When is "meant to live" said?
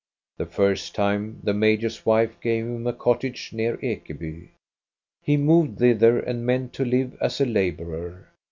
6.43-7.15